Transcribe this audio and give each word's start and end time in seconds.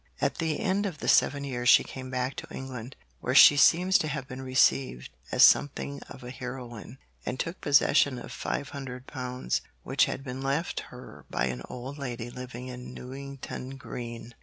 At 0.19 0.39
the 0.39 0.59
end 0.59 0.87
of 0.87 0.97
the 0.97 1.07
seven 1.07 1.43
years 1.43 1.69
she 1.69 1.83
came 1.83 2.09
back 2.09 2.35
to 2.37 2.47
England, 2.51 2.95
where 3.19 3.35
she 3.35 3.55
seems 3.55 3.99
to 3.99 4.07
have 4.07 4.27
been 4.27 4.41
received 4.41 5.11
as 5.31 5.43
something 5.43 6.01
of 6.09 6.23
a 6.23 6.31
heroine, 6.31 6.97
and 7.23 7.39
took 7.39 7.61
possession 7.61 8.17
of 8.17 8.31
£500 8.31 9.61
which 9.83 10.05
had 10.05 10.23
been 10.23 10.41
left 10.41 10.79
her 10.89 11.25
by 11.29 11.45
an 11.45 11.61
old 11.69 11.99
lady 11.99 12.31
living 12.31 12.65
in 12.67 12.95
Newington 12.95 13.77
Green. 13.77 14.33